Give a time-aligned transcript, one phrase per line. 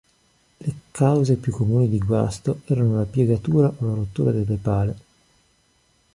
[0.65, 4.97] Le cause più comuni di guasto erano la piegatura o la rottura delle pale.